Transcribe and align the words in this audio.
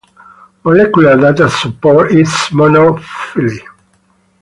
Molecular 0.63 1.15
data 1.15 1.47
supports 1.47 2.11
its 2.15 2.49
monophyly. 2.49 3.61